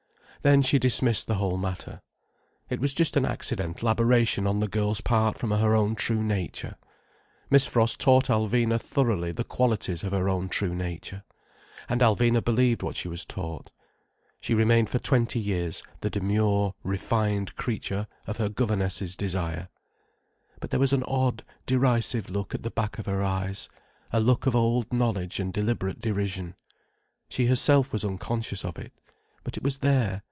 [0.43, 2.01] Then she dismissed the whole matter.
[2.67, 6.77] It was just an accidental aberration on the girl's part from her own true nature.
[7.51, 11.23] Miss Frost taught Alvina thoroughly the qualities of her own true nature,
[11.87, 13.71] and Alvina believed what she was taught.
[14.39, 19.69] She remained for twenty years the demure, refined creature of her governess' desire.
[20.59, 23.69] But there was an odd, derisive look at the back of her eyes,
[24.11, 26.55] a look of old knowledge and deliberate derision.
[27.29, 28.91] She herself was unconscious of it.
[29.43, 30.19] But it was there.